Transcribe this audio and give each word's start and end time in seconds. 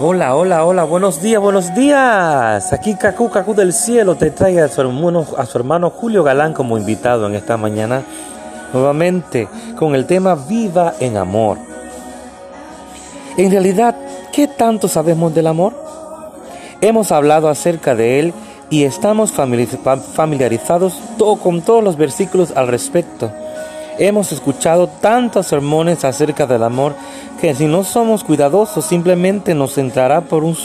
Hola, 0.00 0.36
hola, 0.36 0.64
hola, 0.64 0.84
buenos 0.84 1.20
días, 1.20 1.42
buenos 1.42 1.74
días. 1.74 2.72
Aquí 2.72 2.94
Cacú, 2.94 3.30
Cacú 3.30 3.52
del 3.52 3.72
Cielo 3.72 4.14
te 4.14 4.30
trae 4.30 4.60
a 4.60 4.68
su, 4.68 4.80
hermano, 4.80 5.26
a 5.36 5.44
su 5.44 5.58
hermano 5.58 5.90
Julio 5.90 6.22
Galán 6.22 6.52
como 6.52 6.78
invitado 6.78 7.26
en 7.26 7.34
esta 7.34 7.56
mañana, 7.56 8.04
nuevamente 8.72 9.48
con 9.74 9.96
el 9.96 10.06
tema 10.06 10.36
Viva 10.36 10.94
en 11.00 11.16
Amor. 11.16 11.58
En 13.36 13.50
realidad, 13.50 13.96
¿qué 14.32 14.46
tanto 14.46 14.86
sabemos 14.86 15.34
del 15.34 15.48
amor? 15.48 15.74
Hemos 16.80 17.10
hablado 17.10 17.48
acerca 17.48 17.96
de 17.96 18.20
él 18.20 18.34
y 18.70 18.84
estamos 18.84 19.32
familiarizados 19.32 20.94
con 21.42 21.60
todos 21.62 21.82
los 21.82 21.96
versículos 21.96 22.52
al 22.54 22.68
respecto. 22.68 23.32
Hemos 23.98 24.30
escuchado 24.30 24.86
tantos 24.86 25.48
sermones 25.48 26.04
acerca 26.04 26.46
del 26.46 26.62
amor 26.62 26.94
que 27.40 27.52
si 27.56 27.66
no 27.66 27.82
somos 27.82 28.22
cuidadosos 28.22 28.84
simplemente 28.84 29.54
nos 29.54 29.76
entrará 29.76 30.20
por 30.20 30.44
un, 30.44 30.56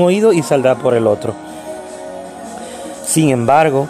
oído 0.00 0.32
y 0.32 0.42
saldrá 0.42 0.74
por 0.74 0.94
el 0.94 1.06
otro. 1.06 1.32
Sin 3.04 3.30
embargo, 3.30 3.86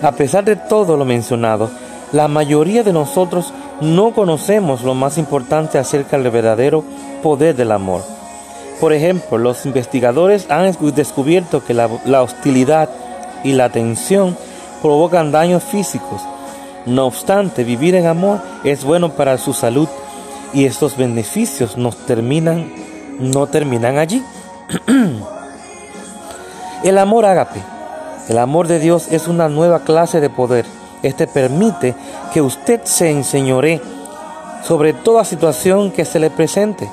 a 0.00 0.12
pesar 0.12 0.44
de 0.44 0.54
todo 0.54 0.96
lo 0.96 1.04
mencionado, 1.04 1.70
la 2.12 2.28
mayoría 2.28 2.84
de 2.84 2.92
nosotros 2.92 3.52
no 3.80 4.12
conocemos 4.12 4.82
lo 4.82 4.94
más 4.94 5.18
importante 5.18 5.78
acerca 5.78 6.16
del 6.16 6.30
verdadero 6.30 6.84
poder 7.24 7.56
del 7.56 7.72
amor. 7.72 8.02
Por 8.80 8.92
ejemplo, 8.92 9.38
los 9.38 9.66
investigadores 9.66 10.48
han 10.50 10.72
descubierto 10.94 11.64
que 11.64 11.74
la, 11.74 11.88
la 12.04 12.22
hostilidad 12.22 12.90
y 13.42 13.54
la 13.54 13.70
tensión 13.70 14.36
provocan 14.82 15.32
daños 15.32 15.64
físicos, 15.64 16.22
no 16.86 17.06
obstante, 17.06 17.64
vivir 17.64 17.96
en 17.96 18.06
amor 18.06 18.40
es 18.62 18.84
bueno 18.84 19.10
para 19.10 19.38
su 19.38 19.52
salud 19.52 19.88
y 20.52 20.66
estos 20.66 20.96
beneficios 20.96 21.76
nos 21.76 21.96
terminan, 22.06 22.72
no 23.18 23.48
terminan 23.48 23.98
allí. 23.98 24.22
el 26.84 26.98
amor 26.98 27.26
ágape, 27.26 27.60
el 28.28 28.38
amor 28.38 28.68
de 28.68 28.78
Dios 28.78 29.08
es 29.10 29.26
una 29.26 29.48
nueva 29.48 29.80
clase 29.80 30.20
de 30.20 30.30
poder. 30.30 30.64
Este 31.02 31.26
permite 31.26 31.96
que 32.32 32.40
usted 32.40 32.80
se 32.84 33.10
enseñore 33.10 33.80
sobre 34.62 34.92
toda 34.92 35.24
situación 35.24 35.90
que 35.90 36.04
se 36.04 36.20
le 36.20 36.30
presente. 36.30 36.88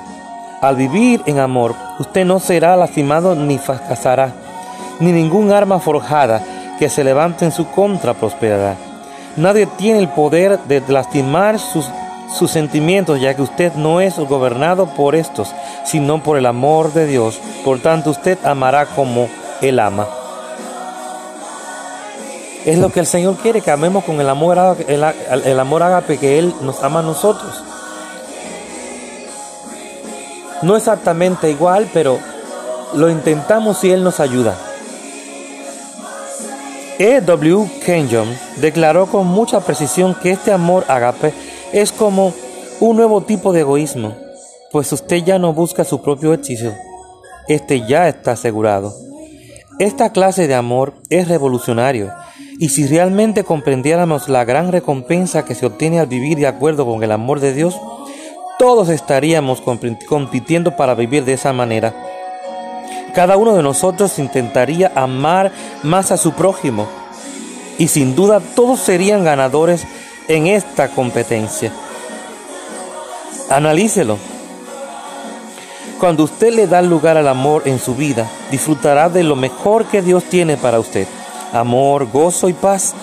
Al 0.60 0.74
vivir 0.74 1.22
en 1.26 1.38
amor, 1.38 1.74
usted 2.00 2.24
no 2.24 2.40
será 2.40 2.76
lastimado 2.76 3.36
ni 3.36 3.58
fracasará, 3.58 4.32
ni 4.98 5.12
ningún 5.12 5.52
arma 5.52 5.78
forjada 5.78 6.42
que 6.80 6.88
se 6.88 7.04
levante 7.04 7.44
en 7.44 7.52
su 7.52 7.66
contra 7.70 8.14
prosperará. 8.14 8.93
Nadie 9.36 9.66
tiene 9.66 9.98
el 9.98 10.08
poder 10.08 10.60
de 10.60 10.80
lastimar 10.86 11.58
sus, 11.58 11.86
sentimientos, 12.50 13.20
ya 13.20 13.34
que 13.34 13.42
usted 13.42 13.72
no 13.74 14.00
es 14.00 14.18
gobernado 14.18 14.86
por 14.86 15.14
estos, 15.14 15.52
sino 15.84 16.22
por 16.22 16.36
el 16.38 16.46
amor 16.46 16.92
de 16.92 17.06
Dios. 17.06 17.40
Por 17.64 17.80
tanto, 17.80 18.10
usted 18.10 18.38
amará 18.44 18.86
como 18.86 19.28
Él 19.60 19.78
ama. 19.80 20.06
Es 22.64 22.78
lo 22.78 22.90
que 22.90 23.00
el 23.00 23.06
Señor 23.06 23.36
quiere, 23.36 23.60
que 23.60 23.70
amemos 23.70 24.04
con 24.04 24.20
el 24.20 24.28
amor, 24.28 24.76
el, 24.88 25.04
el 25.44 25.60
amor 25.60 25.82
ágape 25.82 26.18
que 26.18 26.38
Él 26.38 26.54
nos 26.62 26.82
ama 26.82 27.00
a 27.00 27.02
nosotros. 27.02 27.62
No 30.62 30.76
exactamente 30.76 31.50
igual, 31.50 31.90
pero 31.92 32.18
lo 32.94 33.10
intentamos 33.10 33.82
y 33.84 33.90
Él 33.90 34.02
nos 34.02 34.20
ayuda. 34.20 34.56
E. 36.98 37.20
W. 37.20 37.68
Kenyon 37.84 38.28
declaró 38.60 39.06
con 39.06 39.26
mucha 39.26 39.60
precisión 39.60 40.14
que 40.14 40.30
este 40.30 40.52
amor 40.52 40.84
agape 40.86 41.32
es 41.72 41.90
como 41.90 42.32
un 42.78 42.96
nuevo 42.96 43.20
tipo 43.22 43.52
de 43.52 43.60
egoísmo, 43.60 44.14
pues 44.70 44.92
usted 44.92 45.24
ya 45.24 45.40
no 45.40 45.52
busca 45.52 45.82
su 45.82 46.02
propio 46.02 46.32
hechizo, 46.32 46.72
este 47.48 47.84
ya 47.86 48.08
está 48.08 48.32
asegurado. 48.32 48.94
Esta 49.80 50.10
clase 50.10 50.46
de 50.46 50.54
amor 50.54 50.94
es 51.10 51.26
revolucionario, 51.26 52.12
y 52.60 52.68
si 52.68 52.86
realmente 52.86 53.42
comprendiéramos 53.42 54.28
la 54.28 54.44
gran 54.44 54.70
recompensa 54.70 55.44
que 55.44 55.56
se 55.56 55.66
obtiene 55.66 55.98
al 55.98 56.06
vivir 56.06 56.38
de 56.38 56.46
acuerdo 56.46 56.86
con 56.86 57.02
el 57.02 57.10
amor 57.10 57.40
de 57.40 57.54
Dios, 57.54 57.76
todos 58.56 58.88
estaríamos 58.88 59.60
compitiendo 59.60 60.76
para 60.76 60.94
vivir 60.94 61.24
de 61.24 61.32
esa 61.32 61.52
manera. 61.52 62.03
Cada 63.14 63.36
uno 63.36 63.54
de 63.54 63.62
nosotros 63.62 64.18
intentaría 64.18 64.90
amar 64.94 65.52
más 65.82 66.10
a 66.10 66.16
su 66.16 66.32
prójimo 66.32 66.88
y 67.78 67.88
sin 67.88 68.16
duda 68.16 68.40
todos 68.40 68.80
serían 68.80 69.24
ganadores 69.24 69.86
en 70.28 70.48
esta 70.48 70.88
competencia. 70.88 71.72
Analícelo. 73.50 74.18
Cuando 76.00 76.24
usted 76.24 76.52
le 76.52 76.66
da 76.66 76.82
lugar 76.82 77.16
al 77.16 77.28
amor 77.28 77.62
en 77.66 77.78
su 77.78 77.94
vida, 77.94 78.28
disfrutará 78.50 79.08
de 79.08 79.22
lo 79.22 79.36
mejor 79.36 79.86
que 79.86 80.02
Dios 80.02 80.24
tiene 80.24 80.56
para 80.56 80.80
usted. 80.80 81.06
Amor, 81.52 82.10
gozo 82.10 82.48
y 82.48 82.52
paz. 82.52 82.94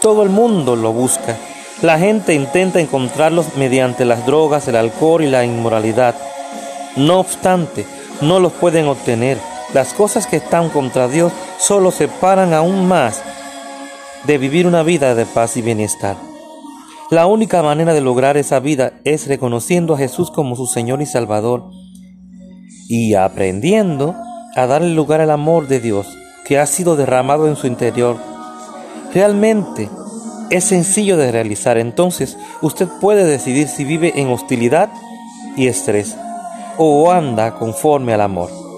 Todo 0.00 0.22
el 0.22 0.30
mundo 0.30 0.74
lo 0.74 0.92
busca. 0.92 1.36
La 1.82 1.98
gente 1.98 2.34
intenta 2.34 2.80
encontrarlos 2.80 3.56
mediante 3.56 4.04
las 4.04 4.24
drogas, 4.24 4.66
el 4.68 4.76
alcohol 4.76 5.22
y 5.22 5.28
la 5.28 5.44
inmoralidad. 5.44 6.14
No 6.96 7.20
obstante, 7.20 7.86
no 8.20 8.40
los 8.40 8.52
pueden 8.52 8.86
obtener. 8.88 9.49
Las 9.72 9.94
cosas 9.94 10.26
que 10.26 10.36
están 10.36 10.68
contra 10.68 11.06
Dios 11.06 11.32
solo 11.58 11.92
separan 11.92 12.52
aún 12.54 12.88
más 12.88 13.22
de 14.24 14.36
vivir 14.36 14.66
una 14.66 14.82
vida 14.82 15.14
de 15.14 15.26
paz 15.26 15.56
y 15.56 15.62
bienestar. 15.62 16.16
La 17.08 17.26
única 17.26 17.62
manera 17.62 17.94
de 17.94 18.00
lograr 18.00 18.36
esa 18.36 18.58
vida 18.58 18.94
es 19.04 19.28
reconociendo 19.28 19.94
a 19.94 19.98
Jesús 19.98 20.32
como 20.32 20.56
su 20.56 20.66
Señor 20.66 21.02
y 21.02 21.06
Salvador 21.06 21.70
y 22.88 23.14
aprendiendo 23.14 24.16
a 24.56 24.66
darle 24.66 24.92
lugar 24.92 25.20
al 25.20 25.30
amor 25.30 25.68
de 25.68 25.78
Dios 25.78 26.08
que 26.44 26.58
ha 26.58 26.66
sido 26.66 26.96
derramado 26.96 27.46
en 27.46 27.54
su 27.54 27.68
interior. 27.68 28.16
Realmente 29.14 29.88
es 30.50 30.64
sencillo 30.64 31.16
de 31.16 31.30
realizar, 31.30 31.78
entonces 31.78 32.36
usted 32.60 32.88
puede 33.00 33.24
decidir 33.24 33.68
si 33.68 33.84
vive 33.84 34.14
en 34.16 34.30
hostilidad 34.30 34.90
y 35.56 35.68
estrés 35.68 36.16
o 36.76 37.12
anda 37.12 37.54
conforme 37.54 38.14
al 38.14 38.22
amor 38.22 38.69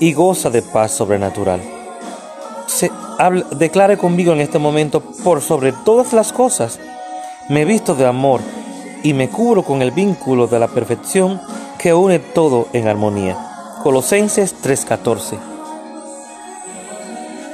y 0.00 0.12
goza 0.12 0.50
de 0.50 0.62
paz 0.62 0.92
sobrenatural. 0.92 1.60
Se, 2.66 2.90
declare 3.52 3.96
conmigo 3.96 4.32
en 4.32 4.40
este 4.40 4.58
momento, 4.58 5.00
por 5.00 5.40
sobre 5.40 5.72
todas 5.72 6.12
las 6.12 6.32
cosas, 6.32 6.78
me 7.48 7.64
visto 7.64 7.94
de 7.94 8.06
amor 8.06 8.40
y 9.02 9.14
me 9.14 9.28
cubro 9.28 9.62
con 9.62 9.82
el 9.82 9.92
vínculo 9.92 10.46
de 10.46 10.58
la 10.58 10.68
perfección 10.68 11.40
que 11.78 11.94
une 11.94 12.18
todo 12.18 12.68
en 12.72 12.88
armonía. 12.88 13.36
Colosenses 13.82 14.54
3:14. 14.62 15.38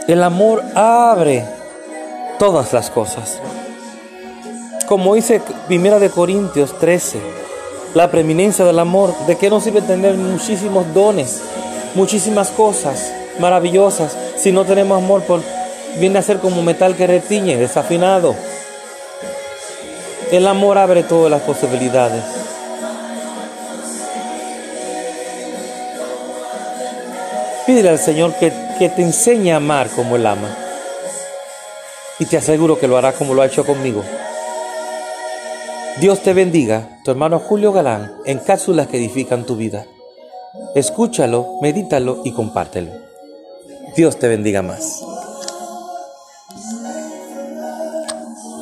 El 0.09 0.23
amor 0.23 0.63
abre 0.75 1.47
todas 2.39 2.73
las 2.73 2.91
cosas. 2.91 3.41
Como 4.89 5.15
dice 5.15 5.41
Primera 5.69 5.99
de 5.99 6.11
Corintios 6.11 6.77
13, 6.79 7.21
la 7.95 8.11
preeminencia 8.11 8.65
del 8.65 8.79
amor, 8.79 9.15
¿de 9.27 9.37
qué 9.37 9.49
nos 9.49 9.65
sirve 9.65 9.83
tener 9.83 10.17
muchísimos 10.17 10.93
dones? 10.93 11.43
Muchísimas 11.95 12.51
cosas 12.51 13.13
maravillosas. 13.39 14.17
Si 14.37 14.53
no 14.53 14.65
tenemos 14.65 14.99
amor, 14.99 15.23
viene 15.99 16.19
a 16.19 16.23
ser 16.23 16.39
como 16.39 16.63
metal 16.63 16.97
que 16.97 17.07
retiñe, 17.07 17.57
desafinado. 17.57 18.35
El 20.31 20.47
amor 20.47 20.79
abre 20.79 21.03
todas 21.03 21.31
las 21.31 21.43
posibilidades. 21.43 22.25
Pídele 27.67 27.91
al 27.91 27.99
Señor 27.99 28.35
que, 28.35 28.53
que 28.79 28.89
te 28.89 29.03
enseñe 29.03 29.53
a 29.53 29.57
amar 29.57 29.89
como 29.91 30.17
Él 30.17 30.27
ama. 30.27 30.49
Y 32.19 32.27
te 32.27 32.37
aseguro 32.37 32.79
que 32.79 32.89
lo 32.89 32.97
hará 32.97 33.13
como 33.13 33.35
lo 33.35 33.43
ha 33.43 33.47
hecho 33.47 33.65
conmigo. 33.65 34.03
Dios 36.01 36.23
te 36.23 36.33
bendiga, 36.33 36.99
tu 37.05 37.11
hermano 37.11 37.39
Julio 37.39 37.73
Galán, 37.73 38.17
en 38.25 38.39
cápsulas 38.39 38.87
que 38.87 38.97
edifican 38.97 39.45
tu 39.45 39.57
vida. 39.57 39.85
Escúchalo, 40.75 41.59
medítalo 41.63 42.21
y 42.25 42.33
compártelo. 42.33 42.93
Dios 43.97 44.19
te 44.19 44.29
bendiga 44.29 44.63
más. 44.63 45.03